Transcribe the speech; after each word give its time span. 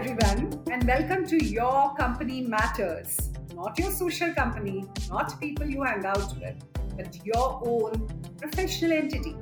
everyone, 0.00 0.58
and 0.72 0.82
welcome 0.84 1.26
to 1.26 1.36
Your 1.44 1.94
Company 1.94 2.40
Matters. 2.40 3.28
Not 3.54 3.78
your 3.78 3.90
social 3.90 4.32
company, 4.32 4.86
not 5.10 5.38
people 5.38 5.66
you 5.66 5.82
hang 5.82 6.06
out 6.06 6.34
with, 6.40 6.54
but 6.96 7.14
your 7.22 7.60
own 7.66 8.08
professional 8.38 8.92
entity. 8.92 9.32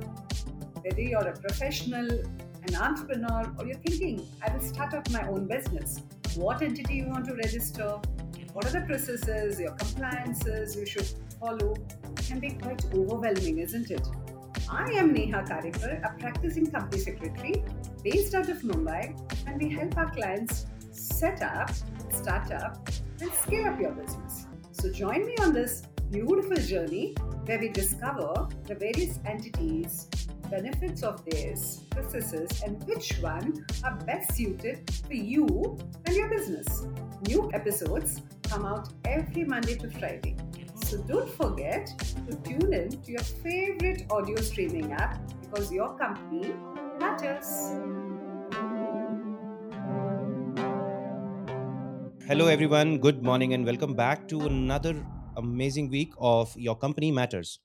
Whether 0.81 0.99
you're 0.99 1.29
a 1.29 1.31
professional, 1.31 2.09
an 2.09 2.75
entrepreneur, 2.75 3.55
or 3.57 3.67
you're 3.67 3.77
thinking, 3.77 4.27
I 4.45 4.53
will 4.53 4.59
start 4.59 4.93
up 4.93 5.09
my 5.11 5.25
own 5.29 5.47
business, 5.47 6.01
what 6.35 6.61
entity 6.61 6.95
you 6.95 7.07
want 7.07 7.23
to 7.27 7.35
register, 7.35 7.97
what 8.51 8.65
are 8.65 8.81
the 8.81 8.81
processes, 8.81 9.61
your 9.61 9.71
compliances 9.71 10.75
you 10.75 10.85
should 10.85 11.07
follow, 11.39 11.73
can 12.17 12.41
be 12.41 12.49
quite 12.49 12.83
overwhelming, 12.93 13.59
isn't 13.59 13.91
it? 13.91 14.05
I 14.69 14.91
am 14.91 15.13
Neha 15.13 15.43
Karikar, 15.43 16.03
a 16.03 16.19
practicing 16.19 16.69
company 16.69 17.01
secretary 17.01 17.63
based 18.03 18.33
out 18.35 18.49
of 18.49 18.61
Mumbai, 18.61 19.17
and 19.47 19.61
we 19.61 19.69
help 19.69 19.97
our 19.97 20.11
clients 20.11 20.65
set 20.91 21.41
up, 21.41 21.71
start 22.11 22.51
up, 22.51 22.89
and 23.21 23.31
scale 23.33 23.67
up 23.67 23.79
your 23.79 23.91
business. 23.91 24.45
So 24.71 24.91
join 24.91 25.25
me 25.25 25.35
on 25.41 25.53
this 25.53 25.83
beautiful 26.09 26.57
journey 26.57 27.13
where 27.45 27.59
we 27.59 27.69
discover 27.69 28.47
the 28.65 28.75
various 28.75 29.19
entities, 29.25 30.07
benefits 30.49 31.03
of 31.03 31.23
theirs, 31.25 31.81
processes, 31.91 32.63
and 32.63 32.83
which 32.85 33.19
one 33.19 33.65
are 33.83 33.95
best 34.05 34.35
suited 34.35 34.89
for 35.05 35.13
you 35.13 35.77
and 36.05 36.15
your 36.15 36.29
business. 36.29 36.85
New 37.27 37.49
episodes 37.53 38.21
come 38.43 38.65
out 38.65 38.89
every 39.05 39.43
Monday 39.43 39.75
to 39.75 39.89
Friday. 39.91 40.37
So 40.85 40.97
don't 41.03 41.29
forget 41.29 41.87
to 42.27 42.35
tune 42.37 42.73
in 42.73 42.89
to 42.89 43.11
your 43.11 43.21
favorite 43.21 44.05
audio 44.09 44.37
streaming 44.37 44.93
app 44.93 45.19
because 45.41 45.71
your 45.71 45.95
company 45.97 46.53
matters. 47.21 47.73
Hello, 52.27 52.47
everyone. 52.47 52.99
Good 52.99 53.23
morning, 53.23 53.53
and 53.53 53.65
welcome 53.65 53.93
back 53.93 54.27
to 54.29 54.41
another 54.41 55.05
amazing 55.35 55.89
week 55.89 56.13
of 56.17 56.53
Your 56.55 56.75
Company 56.75 57.11
Matters. 57.11 57.59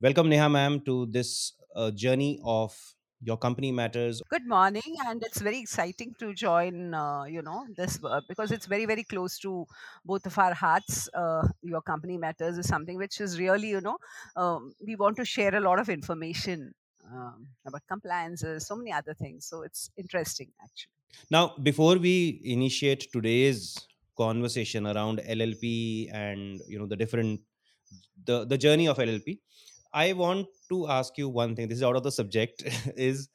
Welcome, 0.00 0.28
Neha 0.28 0.48
ma'am, 0.48 0.80
to 0.80 1.06
this 1.06 1.52
uh, 1.76 1.90
journey 1.92 2.40
of 2.44 2.76
Your 3.22 3.36
Company 3.36 3.70
Matters. 3.72 4.20
Good 4.30 4.46
morning, 4.46 4.96
and 5.06 5.22
it's 5.22 5.40
very 5.40 5.60
exciting 5.60 6.14
to 6.18 6.34
join. 6.34 6.92
Uh, 6.94 7.24
you 7.24 7.42
know 7.42 7.66
this 7.76 7.98
uh, 8.04 8.20
because 8.28 8.52
it's 8.52 8.66
very 8.66 8.86
very 8.86 9.04
close 9.04 9.38
to 9.38 9.64
both 10.04 10.26
of 10.26 10.38
our 10.38 10.54
hearts. 10.54 11.08
Uh, 11.14 11.46
your 11.62 11.82
company 11.82 12.18
matters 12.18 12.58
is 12.58 12.68
something 12.68 12.98
which 12.98 13.20
is 13.20 13.38
really 13.38 13.70
you 13.70 13.80
know 13.80 13.96
um, 14.36 14.72
we 14.86 14.96
want 14.96 15.16
to 15.16 15.24
share 15.24 15.54
a 15.54 15.60
lot 15.60 15.78
of 15.78 15.88
information 15.88 16.74
um, 17.12 17.48
about 17.66 17.82
compliances, 17.88 18.66
so 18.66 18.76
many 18.76 18.92
other 18.92 19.14
things. 19.14 19.46
So 19.46 19.62
it's 19.62 19.90
interesting 19.96 20.52
actually. 20.62 20.92
Now, 21.30 21.54
before 21.62 21.96
we 21.96 22.40
initiate 22.44 23.12
today's 23.12 23.86
conversation 24.16 24.86
around 24.86 25.20
LLP 25.20 26.08
and 26.12 26.60
you 26.66 26.78
know 26.78 26.86
the 26.86 26.96
different 26.96 27.40
the 28.24 28.44
the 28.44 28.58
journey 28.58 28.88
of 28.88 28.98
LLP, 28.98 29.40
I 29.92 30.12
want 30.12 30.48
to 30.70 30.88
ask 30.88 31.16
you 31.18 31.28
one 31.28 31.56
thing. 31.56 31.68
This 31.68 31.78
is 31.78 31.84
out 31.84 31.96
of 31.96 32.02
the 32.02 32.12
subject. 32.12 32.62
is 32.96 33.28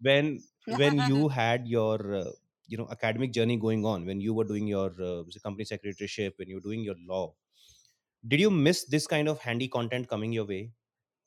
when 0.00 0.42
when 0.66 0.98
you 1.08 1.28
had 1.40 1.66
your 1.68 2.14
uh, 2.14 2.30
you 2.66 2.78
know 2.78 2.88
academic 2.90 3.32
journey 3.32 3.56
going 3.56 3.84
on, 3.84 4.06
when 4.06 4.20
you 4.20 4.34
were 4.34 4.44
doing 4.44 4.66
your 4.66 4.90
uh, 5.02 5.22
company 5.42 5.64
secretaryship, 5.64 6.32
when 6.38 6.48
you 6.48 6.56
were 6.56 6.66
doing 6.68 6.82
your 6.82 6.96
law, 7.06 7.34
did 8.26 8.40
you 8.40 8.50
miss 8.50 8.84
this 8.84 9.06
kind 9.06 9.28
of 9.28 9.38
handy 9.40 9.68
content 9.68 10.08
coming 10.08 10.32
your 10.32 10.46
way? 10.46 10.72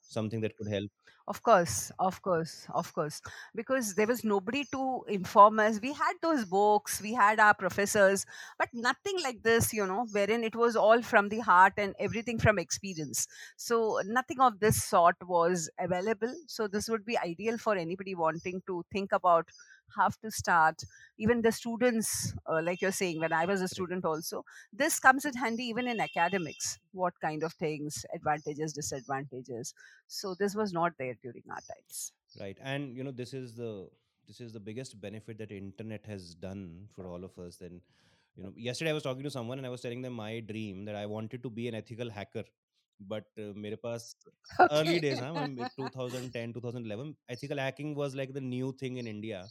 Something 0.02 0.42
that 0.42 0.58
could 0.58 0.68
help. 0.68 0.92
Of 1.28 1.44
course, 1.44 1.92
of 2.00 2.22
course, 2.22 2.68
of 2.74 2.94
course. 2.94 3.22
Because 3.56 3.94
there 3.96 4.08
was 4.08 4.24
nobody 4.24 4.66
to 4.72 5.04
inform 5.08 5.60
us. 5.60 5.80
We 5.82 5.94
had 5.94 6.14
those 6.22 6.46
books, 6.46 7.02
we 7.02 7.14
had 7.14 7.40
our 7.40 7.54
professors, 7.54 8.26
but 8.58 8.70
nothing 8.74 9.22
like 9.24 9.42
this, 9.44 9.72
you 9.74 9.86
know, 9.86 10.06
wherein 10.12 10.44
it 10.44 10.56
was 10.56 10.76
all 10.76 11.02
from 11.02 11.30
the 11.30 11.40
heart 11.40 11.74
and 11.78 11.96
everything 12.00 12.40
from 12.40 12.60
experience. 12.60 13.28
So 13.56 14.00
nothing 14.06 14.40
of 14.42 14.60
this 14.60 14.84
sort 14.84 15.16
was 15.28 15.70
available. 15.80 16.34
So 16.48 16.68
this 16.68 16.90
would 16.90 17.06
be 17.06 17.18
ideal 17.18 17.58
for 17.58 17.76
anybody 17.76 18.16
wanting 18.16 18.62
to 18.68 18.84
think 18.92 19.12
about 19.12 19.50
how 19.96 20.10
to 20.10 20.32
start. 20.32 20.84
Even 21.18 21.42
the 21.42 21.52
students, 21.52 22.34
uh, 22.48 22.62
like 22.64 22.82
you're 22.82 22.92
saying, 22.92 23.20
when 23.20 23.34
I 23.34 23.46
was 23.46 23.62
a 23.62 23.68
student 23.68 24.06
also, 24.06 24.46
this 24.72 25.00
comes 25.00 25.26
in 25.26 25.34
handy 25.34 25.64
even 25.66 25.88
in 25.88 26.00
academics. 26.00 26.80
What 26.94 27.14
kind 27.22 27.44
of 27.44 27.54
things, 27.54 28.06
advantages, 28.14 28.74
disadvantages 28.74 29.74
so 30.08 30.36
this 30.38 30.56
was 30.56 30.74
not 30.74 30.94
there 30.98 31.11
during 31.11 31.43
our 31.51 31.61
times 31.61 32.13
right 32.41 32.59
and 32.63 32.97
you 32.97 33.05
know 33.05 33.11
this 33.11 33.33
is 33.33 33.55
the 33.55 33.89
this 34.27 34.41
is 34.41 34.53
the 34.53 34.61
biggest 34.61 35.01
benefit 35.01 35.39
that 35.39 35.51
internet 35.51 36.05
has 36.07 36.35
done 36.35 36.89
for 36.95 37.07
all 37.07 37.25
of 37.25 37.39
us 37.39 37.57
then 37.57 37.81
you 38.37 38.43
know 38.43 38.53
yesterday 38.57 38.91
i 38.91 38.93
was 38.93 39.03
talking 39.03 39.23
to 39.23 39.31
someone 39.31 39.59
and 39.59 39.67
i 39.67 39.71
was 39.71 39.81
telling 39.81 40.03
them 40.03 40.13
my 40.13 40.41
dream 40.41 40.85
that 40.85 40.95
i 40.95 41.07
wanted 41.07 41.43
to 41.43 41.51
be 41.51 41.69
an 41.69 41.75
ethical 41.75 42.11
hacker 42.11 42.45
but 43.01 43.25
uh, 43.39 43.53
mere 43.55 43.77
paas 43.77 44.17
early 44.71 44.97
okay 44.97 45.01
days 45.01 45.19
huh, 45.19 45.33
when 45.33 45.59
it 45.59 45.73
2010 45.77 46.53
2011 46.53 47.17
ethical 47.29 47.59
hacking 47.59 47.95
was 47.95 48.15
like 48.15 48.33
the 48.33 48.41
new 48.41 48.73
thing 48.73 48.97
in 48.97 49.07
india 49.07 49.47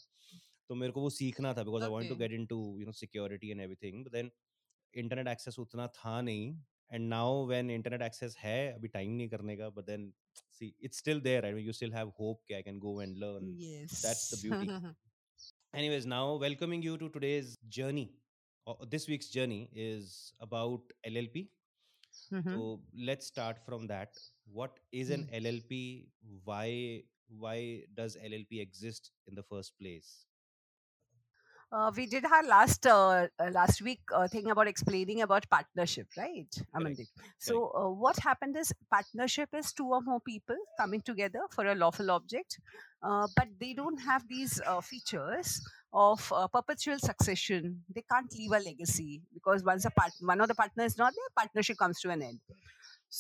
तो 0.69 0.75
मेरे 0.75 0.91
को 0.91 1.01
वो 1.01 1.09
सीखना 1.09 1.53
था 1.53 1.63
because 1.63 1.83
I 1.83 1.89
wanted 1.89 2.07
to 2.07 2.15
okay 2.15 2.27
get 2.27 2.31
into 2.31 2.75
you 2.79 2.85
know 2.85 2.91
security 2.91 3.51
and 3.51 3.61
everything 3.61 4.03
but 4.03 4.11
then 4.11 4.31
internet 5.01 5.27
access 5.27 5.59
उतना 5.59 5.87
था 5.87 6.21
नहीं 6.21 6.59
and 6.92 7.08
now 7.08 7.46
when 7.48 7.70
internet 7.70 8.02
access 8.02 8.36
है 8.38 8.58
अभी 8.72 8.88
टाइम 8.98 9.12
नहीं 9.16 9.28
करने 9.28 9.56
का 9.56 9.68
but 9.78 9.84
then 9.86 10.12
see 10.58 10.74
it's 10.84 10.98
still 10.98 11.20
there 11.28 11.44
I 11.46 11.52
mean 11.54 11.64
you 11.66 11.72
still 11.80 11.92
have 11.94 12.12
hope 12.20 12.42
कि 12.48 12.54
I 12.54 12.62
can 12.62 12.78
go 12.86 13.00
and 13.02 13.16
learn 13.24 13.52
that's 14.02 14.28
the 14.34 14.40
beauty 14.46 14.70
anyways 15.78 16.06
now 16.10 16.24
welcoming 16.42 16.82
you 16.84 16.92
to 17.00 17.08
today's 17.16 17.50
journey 17.76 18.02
or 18.66 18.74
this 18.94 19.04
week's 19.10 19.28
journey 19.34 19.58
is 19.84 20.08
about 20.46 20.94
llp 21.10 21.42
Mhm. 22.32 22.54
so 22.54 22.62
let's 23.10 23.28
start 23.32 23.60
from 23.68 23.86
that 23.92 24.18
what 24.58 24.80
is 25.02 25.12
an 25.16 25.24
Mm. 25.26 25.42
llp 25.42 25.78
why 26.50 26.66
why 27.44 27.56
does 28.00 28.16
llp 28.30 28.60
exist 28.64 29.10
in 29.32 29.40
the 29.40 29.44
first 29.52 29.76
place 29.82 30.10
Uh, 31.72 31.92
we 31.96 32.04
did 32.06 32.24
our 32.24 32.42
last 32.44 32.84
uh, 32.86 33.28
uh, 33.38 33.50
last 33.52 33.80
week 33.80 34.00
uh, 34.12 34.26
thing 34.26 34.50
about 34.50 34.66
explaining 34.66 35.22
about 35.22 35.48
partnership, 35.48 36.06
right, 36.16 36.48
Amandeep? 36.74 37.06
So 37.38 37.70
uh, 37.76 37.88
what 37.90 38.18
happened 38.18 38.56
is 38.56 38.72
partnership 38.90 39.50
is 39.54 39.72
two 39.72 39.86
or 39.86 40.00
more 40.02 40.20
people 40.20 40.56
coming 40.78 41.00
together 41.00 41.40
for 41.52 41.66
a 41.66 41.74
lawful 41.76 42.10
object, 42.10 42.58
uh, 43.02 43.28
but 43.36 43.48
they 43.60 43.72
don't 43.74 43.98
have 43.98 44.26
these 44.28 44.60
uh, 44.66 44.80
features 44.80 45.60
of 45.92 46.32
uh, 46.34 46.48
perpetual 46.48 46.98
succession. 46.98 47.82
They 47.94 48.02
can't 48.10 48.32
leave 48.36 48.50
a 48.50 48.58
legacy 48.58 49.22
because 49.32 49.62
once 49.62 49.84
a 49.84 49.90
part 49.90 50.10
one 50.20 50.40
of 50.40 50.48
the 50.48 50.56
partner 50.56 50.84
is 50.84 50.98
not 50.98 51.12
there, 51.14 51.30
partnership 51.36 51.78
comes 51.78 52.00
to 52.00 52.10
an 52.10 52.22
end. 52.22 52.40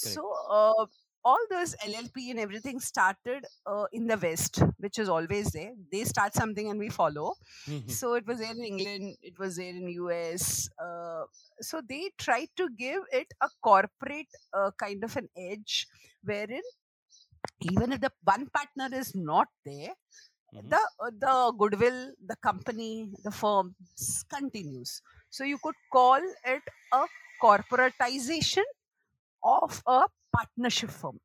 correct 0.02 0.20
So 0.20 0.34
uh, 0.50 0.86
all 1.24 1.38
those 1.50 1.74
LLP 1.84 2.30
and 2.30 2.38
everything 2.40 2.80
started 2.80 3.44
uh, 3.66 3.86
in 3.92 4.06
the 4.06 4.16
West, 4.16 4.62
which 4.78 4.98
is 4.98 5.08
always 5.08 5.50
there. 5.52 5.72
They 5.92 6.04
start 6.04 6.34
something 6.34 6.70
and 6.70 6.78
we 6.78 6.88
follow. 6.88 7.34
So 7.86 8.14
it 8.14 8.26
was 8.26 8.38
there 8.38 8.52
in 8.52 8.64
England, 8.64 9.16
it 9.22 9.38
was 9.38 9.56
there 9.56 9.68
in 9.70 9.88
US. 9.88 10.68
Uh, 10.78 11.24
so 11.60 11.80
they 11.88 12.10
tried 12.18 12.48
to 12.56 12.68
give 12.78 13.02
it 13.12 13.28
a 13.42 13.48
corporate 13.62 14.28
uh, 14.54 14.70
kind 14.78 15.04
of 15.04 15.16
an 15.16 15.28
edge, 15.36 15.86
wherein 16.24 16.62
even 17.60 17.92
if 17.92 18.00
the 18.00 18.10
one 18.24 18.46
partner 18.56 18.88
is 19.00 19.14
not 19.14 19.48
there, 19.64 19.94
Mhm. 20.54 20.68
the 20.72 20.80
uh, 21.06 21.10
the 21.24 21.34
goodwill, 21.62 21.98
the 22.30 22.36
company, 22.48 23.08
the 23.26 23.30
firm 23.30 23.74
continues. 24.34 25.00
So 25.30 25.44
you 25.44 25.58
could 25.64 25.76
call 25.92 26.20
it 26.54 26.62
a 26.92 27.04
corporatization 27.42 28.64
of 29.42 29.82
a 29.86 30.06
partnership 30.32 30.90
firm. 30.90 31.18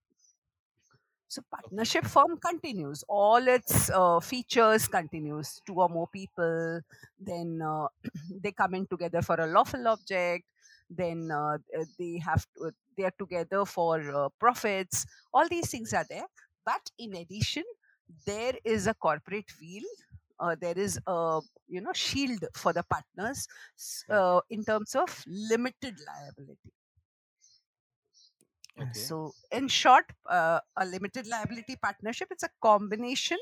So 1.27 1.41
partnership 1.51 2.05
firm 2.05 2.37
continues. 2.37 3.03
All 3.09 3.47
its 3.47 3.89
uh, 3.89 4.19
features 4.19 4.87
continues. 4.87 5.59
Two 5.65 5.81
or 5.81 5.89
more 5.89 6.07
people. 6.07 6.79
Then 7.19 7.61
uh, 7.61 7.87
they 8.43 8.51
come 8.51 8.75
in 8.75 8.87
together 8.87 9.21
for 9.21 9.35
a 9.35 9.47
lawful 9.47 9.87
object. 9.87 10.45
Then 10.89 11.31
uh, 11.31 11.57
they 11.97 12.21
have 12.23 12.45
to, 12.55 12.71
they 12.95 13.03
are 13.03 13.13
together 13.17 13.65
for 13.65 13.99
uh, 13.99 14.29
profits. 14.39 15.05
All 15.33 15.47
these 15.49 15.69
things 15.69 15.93
are 15.93 16.05
there. 16.09 16.25
But 16.65 16.89
in 16.99 17.15
addition, 17.15 17.63
there 18.25 18.53
is 18.63 18.87
a 18.87 18.93
corporate 18.93 19.51
veil. 19.59 19.83
Uh, 20.39 20.55
there 20.59 20.77
is 20.77 20.99
a 21.07 21.39
you 21.67 21.81
know 21.81 21.93
shield 21.93 22.43
for 22.53 22.73
the 22.73 22.83
partners 22.83 23.47
uh, 24.09 24.41
in 24.49 24.63
terms 24.63 24.93
of 24.95 25.23
limited 25.27 25.95
liability. 26.07 26.71
Okay 28.79 29.09
So, 29.09 29.35
in 29.51 29.67
short, 29.67 30.05
uh, 30.29 30.59
a 30.77 30.85
limited 30.85 31.27
liability 31.27 31.75
partnership 31.75 32.29
it's 32.31 32.43
a 32.43 32.49
combination 32.61 33.37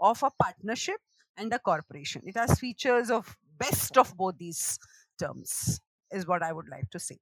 of 0.00 0.22
a 0.22 0.30
partnership 0.30 1.00
and 1.36 1.52
a 1.52 1.58
corporation. 1.58 2.22
It 2.26 2.36
has 2.36 2.58
features 2.58 3.10
of 3.10 3.36
best 3.58 3.96
of 3.98 4.16
both 4.16 4.38
these 4.38 4.78
terms, 5.18 5.80
is 6.10 6.26
what 6.26 6.42
I 6.42 6.52
would 6.52 6.68
like 6.68 6.90
to 6.90 6.98
say. 6.98 7.18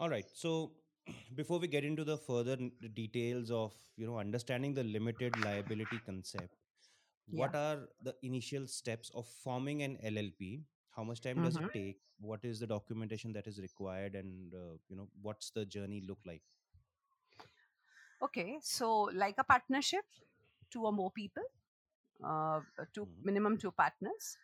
All 0.00 0.08
right. 0.10 0.26
So 0.34 0.72
before 1.34 1.58
we 1.58 1.68
get 1.68 1.84
into 1.84 2.04
the 2.04 2.18
further 2.18 2.56
details 2.94 3.50
of 3.50 3.74
you 3.96 4.06
know 4.06 4.18
understanding 4.18 4.74
the 4.74 4.84
limited 4.84 5.36
liability 5.36 6.00
concept, 6.00 6.54
Yeah. 7.30 7.48
what 7.48 7.54
are 7.54 7.88
the 8.02 8.16
initial 8.22 8.66
steps 8.66 9.10
of 9.14 9.26
forming 9.26 9.82
an 9.82 9.98
LLP 10.02 10.64
how 10.96 11.04
much 11.04 11.20
time 11.20 11.40
does 11.40 11.58
it 11.58 11.66
Mhm. 11.66 11.72
take 11.72 11.98
what 12.20 12.44
is 12.44 12.60
the 12.60 12.66
documentation 12.66 13.32
that 13.32 13.46
is 13.46 13.58
required 13.60 14.14
and 14.14 14.54
uh, 14.54 14.76
you 14.88 14.96
know 14.96 15.08
what's 15.22 15.50
the 15.50 15.64
journey 15.66 16.02
look 16.06 16.18
like 16.26 16.42
Okay, 18.22 18.58
so 18.62 19.10
like 19.14 19.34
a 19.38 19.44
partnership, 19.44 20.04
two 20.70 20.84
or 20.86 20.92
more 20.92 21.10
people, 21.10 21.42
uh, 22.24 22.60
two 22.94 23.06
Mhm. 23.06 23.24
minimum 23.24 23.58
two 23.58 23.72
partners. 23.72 24.36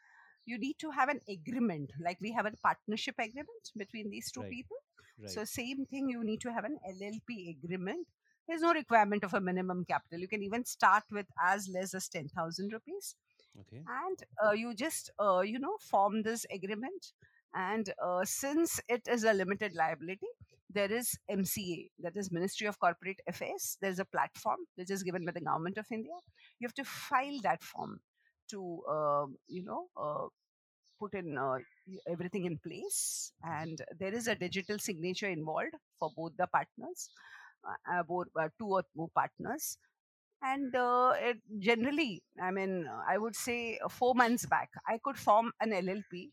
You 0.47 0.59
need 0.59 0.79
to 0.81 0.91
have 0.91 1.09
an 1.09 1.21
agreement, 1.29 1.93
like 2.01 2.19
we 2.21 2.33
have 2.33 2.47
a 2.47 2.53
partnership 2.63 3.15
agreement 3.19 3.71
between 3.77 4.11
these 4.11 4.31
two 4.33 4.45
right 4.45 4.57
people. 4.57 4.77
right 5.19 5.35
So 5.35 5.45
same 5.45 5.87
thing, 5.87 6.09
you 6.09 6.25
need 6.25 6.41
to 6.43 6.53
have 6.53 6.65
an 6.65 6.79
LLP 6.87 7.51
agreement. 7.59 8.07
There's 8.49 8.63
no 8.63 8.73
requirement 8.75 9.25
of 9.25 9.35
a 9.35 9.41
minimum 9.41 9.85
capital. 9.85 10.21
You 10.21 10.29
can 10.29 10.43
even 10.43 10.65
start 10.65 11.05
with 11.11 11.27
as 11.43 11.69
less 11.69 11.95
as 11.95 12.09
ten 12.09 12.29
thousand 12.29 12.73
rupees, 12.73 13.15
okay 13.61 13.83
and 14.03 14.19
uh, 14.45 14.53
you 14.53 14.75
just 14.75 15.11
uh, 15.19 15.41
you 15.41 15.59
know 15.59 15.77
form 15.81 16.23
this 16.23 16.47
agreement. 16.53 17.13
And 17.55 17.91
uh, 18.05 18.25
since 18.27 18.79
it 18.89 19.09
is 19.09 19.25
a 19.25 19.33
limited 19.33 19.75
liability, 19.75 20.27
there 20.71 20.93
is 20.93 21.19
MCA, 21.31 21.91
that 22.01 22.15
is 22.15 22.31
Ministry 22.31 22.67
of 22.67 22.79
Corporate 22.79 23.21
Affairs. 23.27 23.79
There's 23.81 23.99
a 24.01 24.05
platform 24.05 24.59
which 24.77 24.91
is 24.91 25.03
given 25.03 25.25
by 25.25 25.33
the 25.33 25.41
government 25.41 25.79
of 25.79 25.87
India. 25.91 26.13
You 26.61 26.67
have 26.69 26.75
to 26.75 26.85
file 26.85 27.41
that 27.45 27.65
form 27.65 28.01
to 28.51 28.83
uh, 28.89 29.27
you 29.47 29.65
know 29.65 29.87
uh, 29.97 30.27
put 31.01 31.15
in 31.15 31.39
uh, 31.39 31.59
everything 32.11 32.45
in 32.45 32.59
place 32.59 33.33
and 33.45 33.81
there 33.99 34.15
is 34.15 34.27
a 34.27 34.35
digital 34.35 34.79
signature 34.79 35.29
involved 35.29 35.75
for 35.99 36.11
both 36.17 36.33
the 36.37 36.47
partners 36.49 37.11
uh, 37.93 38.03
both 38.03 38.27
two 38.59 38.67
or 38.67 38.83
more 38.97 39.09
partners 39.15 39.79
and 40.43 40.75
uh, 40.75 41.13
it 41.17 41.39
generally 41.59 42.23
i 42.41 42.51
mean 42.51 42.89
i 43.09 43.19
would 43.19 43.37
say 43.37 43.79
uh, 43.85 43.89
4 43.89 44.15
months 44.15 44.47
back 44.47 44.71
i 44.89 44.99
could 45.03 45.19
form 45.19 45.53
an 45.61 45.73
llp 45.73 46.31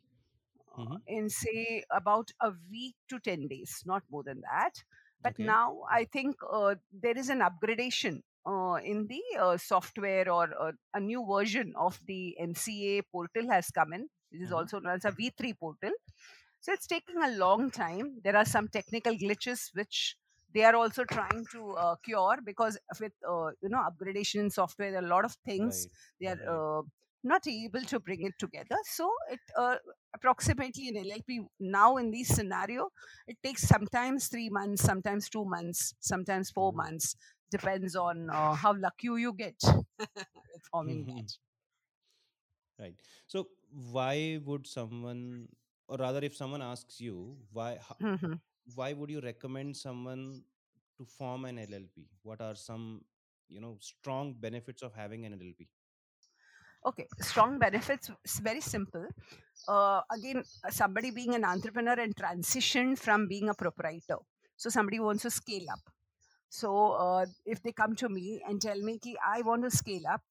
uh, 0.77 0.83
hmm 0.83 0.95
in 1.07 1.29
say 1.29 1.83
about 1.91 2.31
a 2.41 2.51
week 2.71 2.95
to 3.09 3.19
10 3.19 3.47
days 3.47 3.81
not 3.85 4.03
more 4.09 4.23
than 4.23 4.41
that. 4.41 4.83
But 5.23 5.33
okay. 5.33 5.53
now 5.53 5.81
i 5.91 6.05
think 6.05 6.35
uh, 6.49 6.75
there 6.91 7.17
is 7.17 7.29
an 7.29 7.39
upgradation 7.39 8.21
uh, 8.45 8.75
in 8.91 9.07
the 9.07 9.21
uh, 9.39 9.57
software 9.57 10.29
or 10.31 10.47
uh, 10.65 10.71
a 10.93 10.99
new 10.99 11.25
version 11.31 11.73
of 11.77 11.99
the 12.07 12.35
mca 12.41 13.01
portal 13.11 13.49
has 13.49 13.71
come 13.71 13.93
in 13.93 14.07
it 14.31 14.41
is 14.41 14.51
hmm 14.51 14.59
also 14.59 14.79
known 14.79 14.95
as 14.95 15.05
a 15.05 15.11
v3 15.11 15.53
portal. 15.53 15.91
So 16.59 16.73
it's 16.73 16.87
taking 16.87 17.17
a 17.23 17.29
long 17.37 17.71
time. 17.71 18.19
There 18.23 18.35
are 18.35 18.45
some 18.45 18.67
technical 18.67 19.13
glitches 19.15 19.69
which 19.75 20.15
they 20.55 20.63
are 20.65 20.75
also 20.75 21.05
trying 21.05 21.45
to 21.53 21.71
uh, 21.73 21.95
cure 22.03 22.39
because 22.45 22.79
with 23.01 23.13
uh, 23.27 23.51
you 23.61 23.69
know 23.69 23.83
upgradation 23.89 24.41
in 24.41 24.51
software 24.51 24.91
there 24.91 25.01
are 25.03 25.05
a 25.05 25.15
lot 25.15 25.25
of 25.25 25.33
things 25.45 25.87
right 25.87 25.91
they 26.21 26.27
are 26.27 26.41
uh, 26.57 26.83
not 27.23 27.47
able 27.47 27.81
to 27.81 27.99
bring 27.99 28.23
it 28.23 28.33
together. 28.39 28.77
So 28.85 29.11
it 29.31 29.41
uh, 29.57 29.77
approximately 30.15 30.89
in 30.89 30.95
llp 30.95 31.47
now 31.59 31.97
in 31.97 32.11
this 32.11 32.29
scenario 32.29 32.89
it 33.27 33.37
takes 33.43 33.63
sometimes 33.63 34.27
3 34.29 34.49
months 34.49 34.83
sometimes 34.83 35.29
2 35.29 35.45
months 35.45 35.93
sometimes 35.99 36.51
4 36.51 36.71
oh 36.71 36.73
months 36.73 37.15
depends 37.51 37.95
on 37.95 38.29
uh, 38.29 38.53
how 38.55 38.73
lucky 38.73 39.07
you 39.25 39.33
get 39.33 39.55
forming 40.71 41.05
that 41.05 41.37
right. 42.79 42.95
So 43.27 43.49
why 43.71 44.39
would 44.43 44.67
someone 44.67 45.49
or 45.87 45.97
rather 45.97 46.19
if 46.23 46.35
someone 46.35 46.61
asks 46.61 46.99
you 47.01 47.37
why 47.51 47.77
ho- 47.77 47.97
Mhm. 47.99 48.39
Why 48.73 48.93
would 48.93 49.09
you 49.09 49.21
recommend 49.21 49.77
someone 49.77 50.41
to 50.97 51.05
form 51.05 51.45
an 51.45 51.57
llp 51.57 52.05
what 52.23 52.41
are 52.41 52.55
some 52.55 53.01
you 53.47 53.61
know 53.61 53.77
strong 53.79 54.33
benefits 54.33 54.81
of 54.81 54.93
having 54.93 55.25
an 55.25 55.33
llp 55.33 55.67
okay 56.85 57.07
strong 57.19 57.57
benefits 57.57 58.11
it's 58.23 58.39
very 58.39 58.61
simple. 58.61 59.05
Uh, 59.67 60.01
again 60.11 60.43
uh, 60.63 60.69
somebody 60.69 61.09
being 61.11 61.33
an 61.33 61.43
entrepreneur 61.43 61.99
and 61.99 62.15
transition 62.15 62.95
from 62.95 63.27
being 63.27 63.49
a 63.49 63.53
proprietor. 63.53 64.17
So 64.55 64.69
somebody 64.69 64.99
wants 64.99 65.23
to 65.23 65.31
scale 65.31 65.69
up. 65.71 65.79
So 66.49 66.91
uh, 66.91 67.25
if 67.45 67.61
they 67.63 67.71
come 67.71 67.95
to 67.97 68.09
me 68.09 68.41
and 68.47 68.61
tell 68.61 68.79
me 68.79 68.99
ki 68.99 69.17
i 69.25 69.41
want 69.41 69.63
to 69.63 69.71
scale 69.71 70.05
up 70.07 70.21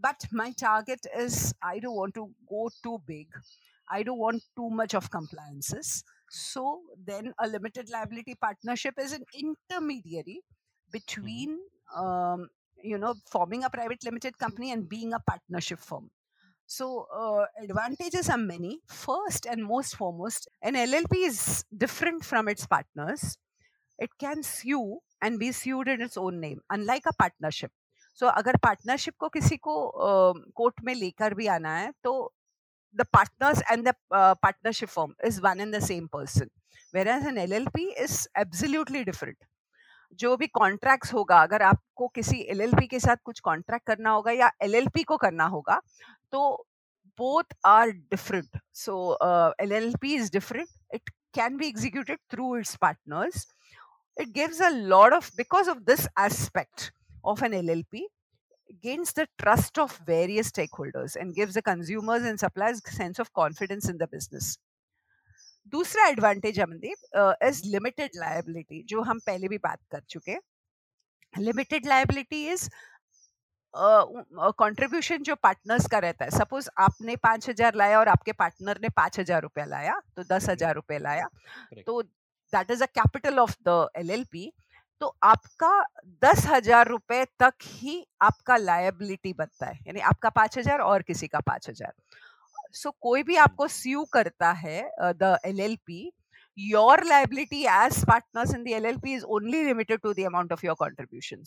but 0.00 0.26
my 0.30 0.52
target 0.52 1.06
is 1.24 1.52
i 1.62 1.78
don't 1.80 1.96
want 1.96 2.14
to 2.14 2.30
go 2.48 2.70
too 2.84 2.98
big. 3.06 3.28
I 3.92 4.04
don't 4.04 4.18
want 4.18 4.44
too 4.54 4.70
much 4.70 4.94
of 4.94 5.10
compliances 5.10 6.04
so 6.29 6.81
then 7.05 7.33
a 7.39 7.47
limited 7.47 7.89
liability 7.89 8.35
partnership 8.35 8.93
is 8.99 9.13
an 9.13 9.23
intermediary 9.33 10.41
hmm 11.21 11.45
between 11.45 11.59
um, 11.95 12.49
you 12.83 12.97
know 12.97 13.13
forming 13.29 13.63
a 13.63 13.69
private 13.69 14.03
limited 14.03 14.37
company 14.37 14.71
and 14.71 14.87
being 14.89 15.13
a 15.13 15.19
partnership 15.19 15.79
firm 15.79 16.09
so, 16.67 17.07
uh, 17.13 17.45
advantages 17.63 18.29
are 18.29 18.37
many. 18.37 18.79
First 18.87 19.45
and 19.45 19.63
most 19.63 19.95
foremost, 19.95 20.47
an 20.63 20.75
LLP 20.75 21.25
is 21.25 21.63
different 21.77 22.25
from 22.25 22.47
its 22.47 22.65
partners. 22.65 23.37
It 23.99 24.09
can 24.19 24.43
sue 24.43 24.99
and 25.21 25.39
be 25.39 25.51
sued 25.51 25.87
in 25.87 26.01
its 26.01 26.17
own 26.17 26.39
name, 26.39 26.61
unlike 26.69 27.03
a 27.07 27.13
partnership. 27.13 27.71
So, 28.13 28.29
अगर 28.29 28.57
partnership 28.65 29.15
को 29.19 29.29
किसी 29.29 29.57
को 29.57 29.75
court 30.55 30.75
में 30.83 30.93
लेकर 30.95 31.33
भी 31.33 31.47
आना 31.47 31.75
है 31.77 31.91
तो 32.03 32.13
the 32.94 33.04
partners 33.06 33.62
and 33.70 33.86
the 33.86 33.94
uh, 34.10 34.34
partnership 34.36 34.88
firm 34.88 35.14
is 35.22 35.40
one 35.40 35.60
and 35.60 35.72
the 35.72 35.80
same 35.80 36.08
person. 36.08 36.50
Whereas 36.94 37.24
an 37.24 37.36
llp 37.36 37.86
is 37.98 38.28
absolutely 38.36 39.04
different. 39.04 39.36
जो 40.18 40.36
भी 40.36 40.46
कॉन्ट्रैक्ट्स 40.46 41.12
होगा 41.14 41.40
अगर 41.42 41.62
आपको 41.62 42.06
किसी 42.14 42.38
एलएलपी 42.50 42.86
के 42.86 42.98
साथ 43.00 43.16
कुछ 43.24 43.40
कॉन्ट्रैक्ट 43.40 43.86
करना 43.86 44.10
होगा 44.10 44.32
या 44.32 44.50
एलएलपी 44.62 45.02
को 45.02 45.16
करना 45.16 45.44
होगा 45.52 45.80
तो 46.32 46.40
both 47.18 47.54
are 47.66 47.90
different 47.90 48.58
so 48.74 48.96
LLP 49.62 50.14
is 50.14 50.30
different 50.32 50.68
it 50.94 51.10
can 51.34 51.56
be 51.56 51.68
executed 51.68 52.18
through 52.30 52.56
its 52.56 52.74
partners 52.82 53.46
it 54.16 54.28
gives 54.34 54.60
a 54.62 54.68
lot 54.70 55.12
of 55.12 55.30
because 55.36 55.70
of 55.70 55.78
this 55.92 56.06
aspect 56.20 56.90
of 57.24 57.44
an 57.44 57.54
LLP 57.54 58.06
gains 58.82 59.12
the 59.12 59.26
trust 59.42 59.78
of 59.78 59.96
various 60.06 60.50
stakeholders 60.50 61.16
and 61.16 61.34
gives 61.34 61.54
the 61.54 61.62
consumers 61.62 62.24
and 62.24 62.38
suppliers 62.38 62.82
sense 62.96 63.18
of 63.18 63.32
confidence 63.32 63.88
in 63.88 63.98
the 63.98 64.08
business. 64.08 64.56
दूसरा 65.72 66.06
advantage 66.08 66.60
Amandeep 66.60 66.98
is 67.44 67.62
limited 67.70 68.10
liability 68.16 68.82
जो 68.88 69.02
हम 69.08 69.18
पहले 69.26 69.48
भी 69.48 69.58
बात 69.64 69.78
कर 69.92 70.00
चुके 70.10 70.36
limited 71.34 71.86
liability 71.86 72.46
is 72.52 72.68
contribution 73.74 75.22
जो 75.22 75.34
partners 75.42 75.86
का 75.90 75.98
रहता 75.98 76.24
है। 76.24 76.30
सपोज़ 76.30 76.68
आपने 76.84 77.16
पाँच 77.26 77.48
हज़ार 77.48 77.74
लाया 77.76 77.98
और 77.98 78.08
आपके 78.08 78.32
पार्टनर 78.38 78.80
ने 78.82 78.88
पाँच 78.96 79.18
हज़ार 79.20 79.42
रुपया 79.42 79.64
लाया 79.64 80.00
तो 80.16 80.22
दस 80.34 80.48
हज़ार 80.48 80.74
रुपये 80.74 80.98
लाया। 80.98 81.28
तो 81.86 82.02
that 82.02 82.70
is 82.70 82.82
a 82.82 82.86
capital 82.98 83.38
of 83.38 83.54
the 83.68 83.88
LLP 83.96 84.52
तो 85.00 85.16
आपका 85.22 85.84
दस 86.24 86.44
हज़ार 86.46 86.88
रुपए 86.88 87.24
तक 87.38 87.54
ही 87.64 88.04
आपका 88.22 88.56
लायबिलिटी 88.56 89.32
बनता 89.32 89.66
है 89.66 89.78
यानी 89.86 90.00
आपका 90.00 90.30
पाँच 90.30 90.58
हज़ार 90.58 90.80
और 90.80 91.02
किसी 91.02 91.26
का 91.26 91.40
पाँच 91.40 91.68
हज़ार। 91.70 91.92
सो 92.72 92.88
so, 92.88 92.94
कोई 93.00 93.22
भी 93.22 93.36
आपको 93.36 93.68
स्यू 93.68 94.04
करता 94.12 94.50
है 94.52 94.80
the 95.00 95.38
L 95.46 95.60
L 95.60 95.76
P 95.86 96.12
your 96.58 97.04
liability 97.04 97.62
as 97.64 98.04
partners 98.04 98.54
in 98.54 98.64
the L 98.64 98.86
L 98.86 98.96
P 98.96 99.14
is 99.14 99.24
only 99.24 99.62
limited 99.64 100.00
to 100.00 100.12
the 100.14 100.52
of 100.52 100.66
your 100.66 100.74
contribution 100.78 101.44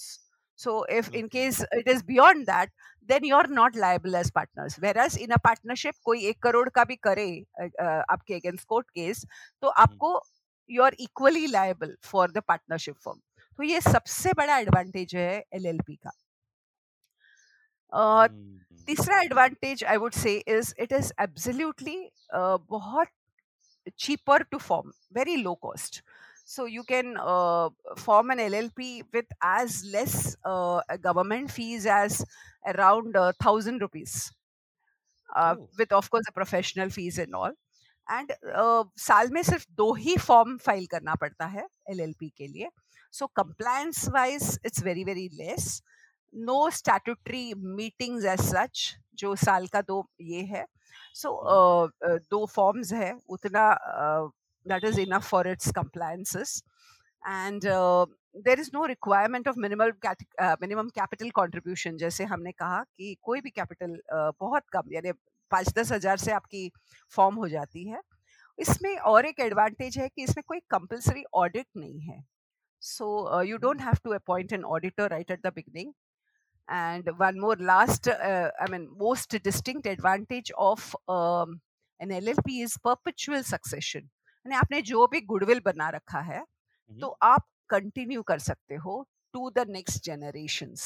so 0.59 0.85
if 0.91 1.13
in case 1.15 1.61
it 1.73 1.87
is 1.87 2.03
beyond 2.05 2.45
that 2.45 2.71
then 3.09 3.25
you 3.25 3.37
are 3.37 3.49
not 3.49 3.75
liable 3.75 4.15
as 4.15 4.31
partners 4.31 4.79
whereas 4.97 5.17
in 5.17 5.31
a 5.31 5.37
partnership 5.43 5.93
कोई 6.05 6.25
एक 6.27 6.41
करोड़ 6.43 6.69
का 6.69 6.83
भी 6.83 6.95
करे 6.95 7.27
uh, 7.63 7.69
आपके 7.85 8.33
against 8.33 8.67
court 8.67 8.89
case 8.89 9.25
तो 9.61 9.67
आपको 9.67 10.21
you 10.69 10.83
are 10.83 10.95
equally 10.99 11.47
liable 11.47 11.95
for 12.03 12.31
the 12.31 12.41
partnership 12.47 12.95
form 13.03 13.19
तो 13.59 13.63
ये 13.63 13.81
सबसे 13.81 14.33
बड़ा 14.33 14.57
एडवांटेज 14.57 15.15
है 15.15 15.43
एल 15.53 15.65
एल 15.65 15.79
पी 15.87 15.95
का 15.97 16.11
हम्म। 17.93 18.59
तीसरा 18.87 19.19
advantage 19.21 19.83
I 19.83 19.97
would 19.97 20.13
say 20.13 20.35
is 20.49 20.73
it 20.79 20.91
is 20.91 21.11
absolutely 21.21 21.97
बहुत 22.33 23.07
cheaper 23.99 24.43
to 24.43 24.57
form 24.59 24.91
very 25.13 25.35
low 25.35 25.53
cost 25.61 26.01
so 26.47 26.65
you 26.67 26.83
can 26.83 27.15
form 27.99 28.31
an 28.31 28.39
L 28.39 28.53
L 28.53 28.69
P 28.77 29.01
with 29.13 29.33
as 29.45 29.81
less 29.85 30.15
government 30.47 31.51
fees 31.51 31.85
as 31.95 32.23
around 32.65 33.17
thousand 33.45 33.81
rupees 33.81 34.17
with 35.79 35.93
of course 35.93 36.29
professional 36.35 36.89
fees 36.89 37.19
in 37.19 37.33
all 37.35 37.55
and 38.07 38.33
साल 38.99 39.29
में 39.31 39.41
सिर्फ़ 39.43 39.65
दो 39.71 39.93
ही 39.95 40.15
form 40.17 40.57
file 40.57 40.85
करना 40.87 41.15
पड़ता 41.15 41.45
है 41.47 41.67
L 41.89 41.99
L 41.99 42.13
P 42.19 42.29
के 42.29 42.47
लिए। 42.47 42.69
So 43.13 43.27
compliance 43.35 44.07
wise 44.13 44.59
it's 44.65 44.83
very 44.83 45.03
very 45.03 45.27
less 45.33 45.81
no 46.33 46.69
statutory 46.79 47.53
meetings 47.77 48.25
as 48.25 48.41
such 48.41 48.95
जो 49.15 49.35
साल 49.45 49.67
का 49.67 49.81
दो 49.81 50.05
ये 50.21 50.41
है। 50.53 50.65
सो 51.15 51.29
Mhm. 51.31 52.19
दो 52.31 52.45
फॉर्म्स 52.45 52.93
है 52.93 53.13
उतना 53.29 53.69
that 54.65 54.83
is 54.85 54.99
enough 54.99 55.29
for 55.29 55.47
its 55.47 55.71
compliances. 55.71 56.61
And 57.23 57.65
uh, 57.65 58.05
there 58.45 58.61
is 58.61 58.69
no 58.73 58.81
requirement 58.89 59.45
of 59.49 59.59
minimal 59.65 59.91
uh, 60.07 60.55
minimum 60.61 60.89
capital 60.97 61.29
contribution 61.37 61.97
जैसे 61.99 62.23
हमने 62.31 62.51
कहा 62.51 62.81
कि 62.83 63.15
कोई 63.23 63.41
भी 63.41 63.49
कैपिटल 63.49 63.95
बहुत 64.39 64.63
कम 64.73 64.91
यानी 64.93 65.11
पाँच 65.51 65.69
दस 65.77 65.91
हज़ार 65.91 66.17
से 66.17 66.31
आपकी 66.31 66.71
फॉर्म 67.11 67.35
हो 67.35 67.47
जाती 67.49 67.87
है। 67.87 68.01
इसमें 68.59 68.97
और 69.11 69.25
एक 69.25 69.39
एडवांटेज 69.39 69.97
है 69.97 70.07
कि 70.09 70.23
इसमें 70.23 70.43
कोई 70.47 70.59
कंपलसरी 70.71 71.23
ऑडिट 71.33 71.67
नहीं 71.77 71.99
है। 72.01 72.19
So 72.82 73.42
you 73.42 73.56
don't 73.58 73.80
have 73.82 73.96
to 74.04 74.12
appoint 74.14 74.52
an 74.52 74.64
auditor 74.76 75.10
right 75.10 75.30
at 75.30 75.46
the 75.46 75.52
beginning 75.54 75.92
and 76.68 77.06
one 77.20 77.36
more 77.42 77.54
last 77.68 78.08
uh, 78.14 78.48
i 78.64 78.66
mean 78.72 78.82
most 79.02 79.34
distinct 79.44 79.86
advantage 79.92 80.50
of 80.64 80.82
um, 81.14 81.52
an 82.00 82.10
llp 82.16 82.56
is 82.64 82.74
perpetual 82.88 83.44
succession 83.50 84.02
यानी 84.04 84.54
आपने 84.56 84.80
जो 84.90 85.06
भी 85.12 85.20
goodwill 85.30 85.60
बना 85.64 85.88
रखा 85.96 86.20
है 86.26 86.40
Mhm. 86.40 87.00
तो 87.00 87.08
आप 87.30 87.46
continue 87.70 88.22
कर 88.32 88.38
सकते 88.48 88.74
हो 88.84 88.98
टू 89.34 89.50
द 89.56 89.64
नेक्स्ट 89.70 90.04
जनरेशंस 90.04 90.84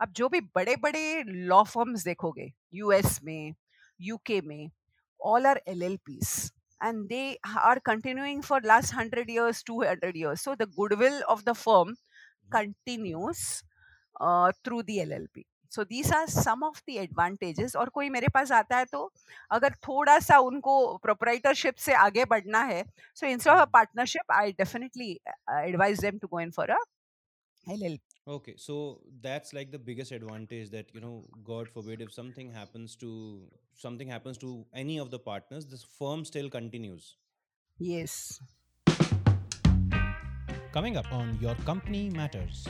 अब 0.00 0.12
जो 0.16 0.28
भी 0.28 0.40
बड़े 0.56 0.76
बड़े 0.86 1.04
लॉ 1.52 1.62
फर्म्स 1.74 2.04
देखोगे 2.04 2.50
यूएस 2.74 3.18
में 3.24 3.54
यूके 4.00 4.40
में 4.46 4.70
all 5.20 5.46
are 5.52 5.58
llps 5.76 6.32
and 6.81 7.09
they 7.09 7.37
are 7.65 7.79
continuing 7.79 8.41
for 8.41 8.59
last 8.61 8.93
100 8.93 9.29
years 9.29 9.63
200 9.63 10.15
years 10.15 10.41
so 10.41 10.55
the 10.55 10.67
goodwill 10.67 11.21
of 11.29 11.43
the 11.45 11.53
firm 11.53 11.95
continues 12.51 13.63
uh, 14.21 14.51
through 14.63 14.83
the 14.83 14.97
llp 14.99 15.45
so 15.69 15.83
these 15.83 16.11
are 16.11 16.27
some 16.27 16.63
of 16.63 16.81
the 16.87 16.97
advantages 16.99 17.75
और 17.75 17.89
कोई 17.89 18.09
मेरे 18.09 18.27
पास 18.33 18.51
आता 18.51 18.77
है 18.77 18.85
तो 18.91 19.11
अगर 19.51 19.73
थोड़ा 19.87 20.19
सा 20.19 20.37
उनको 20.49 20.75
प्रोपराइटरशिप 21.03 21.75
से 21.85 21.93
आगे 21.93 22.25
बढ़ना 22.25 22.63
है 22.73 22.83
so 23.13 23.27
instead 23.27 23.55
of 23.55 23.61
a 23.61 23.67
partnership 23.77 24.35
i 24.41 24.51
definitely 24.63 25.21
uh, 25.27 25.61
advise 25.65 25.99
them 26.07 26.19
to 26.19 26.27
go 26.27 26.37
in 26.45 26.51
for 26.51 26.65
a 26.65 26.77
llp 27.67 28.04
Okay, 28.27 28.55
so 28.57 29.01
that's 29.21 29.53
like 29.53 29.71
the 29.71 29.77
biggest 29.77 30.11
advantage 30.11 30.71
that 30.71 30.87
you 30.93 30.99
know, 30.99 31.23
God 31.43 31.69
forbid, 31.69 32.01
if 32.01 32.11
something 32.11 32.51
happens 32.51 32.95
to 32.95 33.41
something 33.75 34.07
happens 34.07 34.39
to 34.39 34.65
any 34.73 34.97
of 34.97 35.11
the 35.11 35.19
partners, 35.19 35.67
this 35.67 35.83
firm 35.83 36.25
still 36.25 36.49
continues. 36.49 37.17
yes 37.77 38.39
Coming 40.71 40.97
up 40.97 41.11
on 41.17 41.37
Your 41.39 41.53
Company 41.69 42.09
Matters. 42.09 42.67